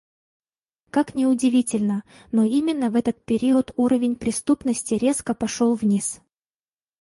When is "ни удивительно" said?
1.13-2.03